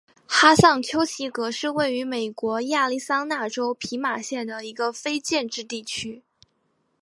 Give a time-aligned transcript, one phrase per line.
[0.25, 6.23] 哈尚丘奇格是位于美国亚利桑那州皮马县的一个非建制地区。